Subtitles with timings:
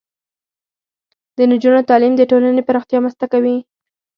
[1.37, 3.57] د نجونو تعلیم د ټولنې پراختیا مرسته کوي.